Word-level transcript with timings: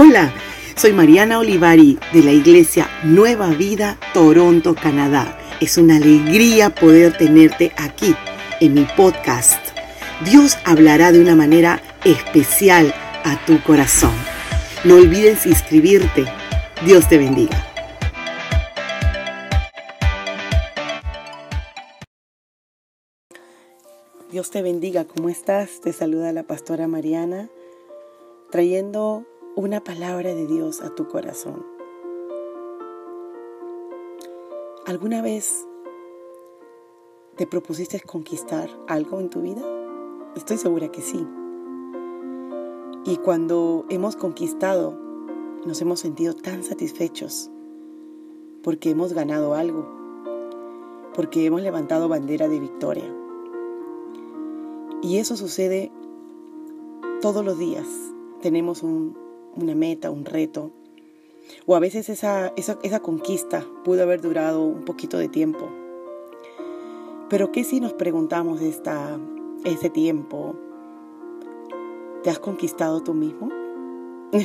Hola, 0.00 0.32
soy 0.76 0.92
Mariana 0.92 1.40
Olivari 1.40 1.98
de 2.12 2.22
la 2.22 2.30
Iglesia 2.30 2.88
Nueva 3.02 3.48
Vida, 3.48 3.98
Toronto, 4.14 4.76
Canadá. 4.76 5.36
Es 5.60 5.76
una 5.76 5.96
alegría 5.96 6.72
poder 6.72 7.18
tenerte 7.18 7.72
aquí 7.76 8.14
en 8.60 8.74
mi 8.74 8.86
podcast. 8.96 9.60
Dios 10.24 10.56
hablará 10.64 11.10
de 11.10 11.20
una 11.20 11.34
manera 11.34 11.82
especial 12.04 12.94
a 13.24 13.44
tu 13.44 13.60
corazón. 13.64 14.12
No 14.84 14.94
olvides 14.94 15.46
inscribirte. 15.46 16.26
Dios 16.86 17.08
te 17.08 17.18
bendiga. 17.18 17.66
Dios 24.30 24.52
te 24.52 24.62
bendiga. 24.62 25.06
¿Cómo 25.06 25.28
estás? 25.28 25.80
Te 25.80 25.92
saluda 25.92 26.32
la 26.32 26.44
pastora 26.44 26.86
Mariana 26.86 27.48
trayendo 28.52 29.26
una 29.58 29.82
palabra 29.82 30.36
de 30.36 30.46
Dios 30.46 30.82
a 30.82 30.94
tu 30.94 31.08
corazón. 31.08 31.66
¿Alguna 34.86 35.20
vez 35.20 35.66
te 37.34 37.44
propusiste 37.44 38.00
conquistar 38.00 38.70
algo 38.86 39.18
en 39.18 39.30
tu 39.30 39.40
vida? 39.40 39.62
Estoy 40.36 40.58
segura 40.58 40.92
que 40.92 41.02
sí. 41.02 41.26
Y 43.04 43.16
cuando 43.16 43.84
hemos 43.88 44.14
conquistado, 44.14 44.96
nos 45.66 45.80
hemos 45.82 45.98
sentido 45.98 46.34
tan 46.34 46.62
satisfechos 46.62 47.50
porque 48.62 48.90
hemos 48.90 49.12
ganado 49.12 49.54
algo, 49.54 49.88
porque 51.16 51.46
hemos 51.46 51.62
levantado 51.62 52.08
bandera 52.08 52.46
de 52.46 52.60
victoria. 52.60 53.12
Y 55.02 55.16
eso 55.16 55.36
sucede 55.36 55.90
todos 57.20 57.44
los 57.44 57.58
días. 57.58 57.88
Tenemos 58.40 58.84
un, 58.84 59.16
una 59.56 59.74
meta, 59.74 60.10
un 60.10 60.24
reto. 60.24 60.70
O 61.66 61.74
a 61.74 61.80
veces 61.80 62.08
esa, 62.08 62.52
esa, 62.56 63.00
conquista 63.00 63.64
pudo 63.84 64.02
haber 64.02 64.20
durado 64.20 64.62
un 64.62 64.84
poquito 64.84 65.18
de 65.18 65.28
tiempo. 65.28 65.68
Pero 67.28 67.52
¿qué 67.52 67.64
si 67.64 67.80
nos 67.80 67.92
preguntamos 67.92 68.60
esta, 68.60 69.18
ese 69.64 69.90
tiempo? 69.90 70.56
¿Te 72.22 72.30
has 72.30 72.38
conquistado 72.38 73.02
tú 73.02 73.14
mismo? 73.14 73.50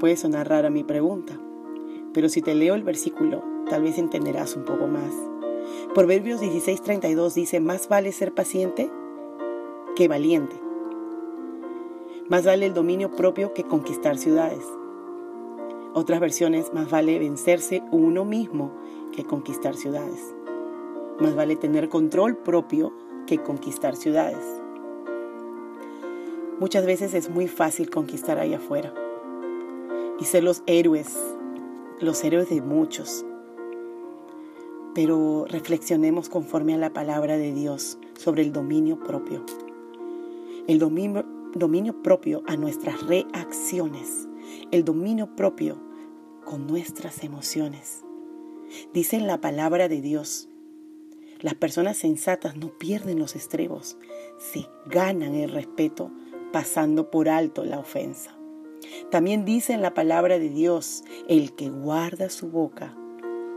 Puede 0.00 0.16
sonar 0.16 0.48
rara 0.48 0.70
mi 0.70 0.84
pregunta, 0.84 1.38
pero 2.12 2.28
si 2.28 2.42
te 2.42 2.54
leo 2.54 2.74
el 2.74 2.82
versículo, 2.82 3.42
tal 3.68 3.82
vez 3.82 3.98
entenderás 3.98 4.56
un 4.56 4.64
poco 4.64 4.86
más. 4.86 5.14
Proverbios 5.94 6.40
16:32 6.40 7.32
dice, 7.34 7.60
más 7.60 7.88
vale 7.88 8.12
ser 8.12 8.32
paciente 8.32 8.90
que 9.96 10.08
valiente. 10.08 10.65
Más 12.28 12.44
vale 12.44 12.66
el 12.66 12.74
dominio 12.74 13.12
propio 13.12 13.54
que 13.54 13.62
conquistar 13.62 14.18
ciudades. 14.18 14.64
Otras 15.94 16.18
versiones, 16.18 16.74
más 16.74 16.90
vale 16.90 17.20
vencerse 17.20 17.84
uno 17.92 18.24
mismo 18.24 18.72
que 19.12 19.24
conquistar 19.24 19.76
ciudades. 19.76 20.34
Más 21.20 21.36
vale 21.36 21.54
tener 21.54 21.88
control 21.88 22.36
propio 22.36 22.92
que 23.28 23.38
conquistar 23.38 23.94
ciudades. 23.94 24.44
Muchas 26.58 26.84
veces 26.84 27.14
es 27.14 27.30
muy 27.30 27.46
fácil 27.46 27.90
conquistar 27.90 28.40
ahí 28.40 28.54
afuera 28.54 28.92
y 30.18 30.24
ser 30.24 30.42
los 30.42 30.64
héroes, 30.66 31.16
los 32.00 32.24
héroes 32.24 32.48
de 32.48 32.60
muchos. 32.60 33.24
Pero 34.96 35.44
reflexionemos 35.48 36.28
conforme 36.28 36.74
a 36.74 36.78
la 36.78 36.92
palabra 36.92 37.36
de 37.36 37.52
Dios 37.52 37.98
sobre 38.18 38.42
el 38.42 38.52
dominio 38.52 38.98
propio. 38.98 39.44
El 40.66 40.80
dominio, 40.80 41.24
dominio 41.58 42.02
propio 42.02 42.42
a 42.46 42.56
nuestras 42.56 43.06
reacciones, 43.06 44.28
el 44.70 44.84
dominio 44.84 45.34
propio 45.36 45.82
con 46.44 46.66
nuestras 46.66 47.24
emociones. 47.24 48.04
Dice 48.92 49.16
en 49.16 49.26
la 49.26 49.40
palabra 49.40 49.88
de 49.88 50.00
Dios, 50.00 50.48
las 51.40 51.54
personas 51.54 51.96
sensatas 51.96 52.56
no 52.56 52.76
pierden 52.78 53.18
los 53.18 53.36
estribos, 53.36 53.98
se 54.38 54.66
ganan 54.86 55.34
el 55.34 55.50
respeto 55.50 56.10
pasando 56.52 57.10
por 57.10 57.28
alto 57.28 57.64
la 57.64 57.78
ofensa. 57.78 58.36
También 59.10 59.44
dice 59.44 59.72
en 59.72 59.82
la 59.82 59.94
palabra 59.94 60.38
de 60.38 60.48
Dios, 60.48 61.04
el 61.28 61.54
que 61.54 61.68
guarda 61.68 62.30
su 62.30 62.48
boca, 62.48 62.96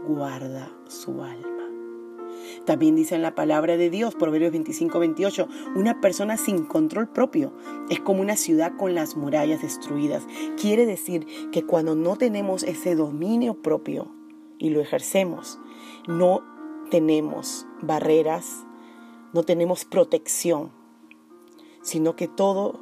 guarda 0.08 0.72
su 0.88 1.22
alma. 1.22 1.59
También 2.70 2.96
dice 2.96 3.16
en 3.16 3.24
la 3.24 3.34
palabra 3.34 3.78
de 3.78 3.90
Dios, 3.90 4.14
Proverbios 4.14 4.52
25, 4.52 5.00
28, 5.00 5.48
una 5.76 6.00
persona 6.02 6.38
sin 6.38 6.66
control 6.66 7.08
propio 7.10 7.52
es 7.90 8.00
como 8.00 8.22
una 8.22 8.36
ciudad 8.36 8.78
con 8.78 8.94
las 8.94 9.18
murallas 9.18 9.64
destruidas. 9.64 10.28
Quiere 10.56 10.86
decir 10.86 11.26
que 11.52 11.66
cuando 11.66 11.96
no 11.96 12.16
tenemos 12.16 12.62
ese 12.62 12.94
dominio 12.94 13.56
propio 13.56 14.12
y 14.60 14.70
lo 14.70 14.82
ejercemos, 14.82 15.60
no 16.08 16.44
tenemos 16.92 17.66
barreras, 17.82 18.68
no 19.34 19.42
tenemos 19.42 19.84
protección, 19.84 20.70
sino 21.82 22.16
que 22.16 22.28
todo 22.28 22.80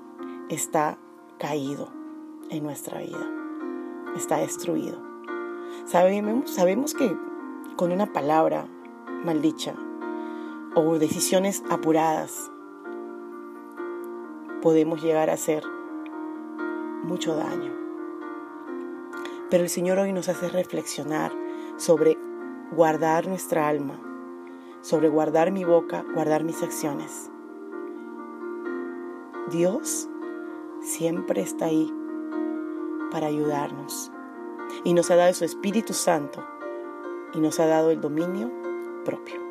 está 0.50 1.00
caído 1.40 1.94
en 2.50 2.62
nuestra 2.62 3.00
vida, 3.00 3.26
está 4.18 4.36
destruido. 4.36 5.02
Sabemos, 5.86 6.52
sabemos 6.52 6.94
que 6.94 7.16
con 7.78 7.94
una 7.94 8.12
palabra 8.12 8.68
maldicha 9.23 9.73
o 10.75 11.00
decisiones 11.00 11.63
apuradas, 11.69 12.51
podemos 14.61 15.01
llegar 15.01 15.29
a 15.29 15.33
hacer 15.33 15.63
mucho 17.03 17.35
daño. 17.35 17.73
Pero 19.50 19.63
el 19.63 19.69
Señor 19.69 19.97
hoy 20.00 20.13
nos 20.13 20.29
hace 20.29 20.50
reflexionar 20.50 21.31
sobre 21.78 22.17
guardar 22.72 23.28
nuestra 23.28 23.67
alma, 23.67 24.00
sobre 24.81 25.09
guardar 25.09 25.51
mi 25.51 25.63
boca, 25.63 26.05
guardar 26.13 26.44
mis 26.44 26.61
acciones. 26.61 27.31
Dios 29.49 30.09
siempre 30.81 31.41
está 31.41 31.66
ahí 31.66 31.91
para 33.11 33.28
ayudarnos 33.28 34.11
y 34.84 34.94
nos 34.94 35.09
ha 35.11 35.16
dado 35.16 35.34
su 35.34 35.45
Espíritu 35.45 35.94
Santo 35.94 36.45
y 37.34 37.39
nos 37.39 37.59
ha 37.59 37.67
dado 37.67 37.91
el 37.91 38.01
dominio 38.01 38.51
propio. 39.07 39.47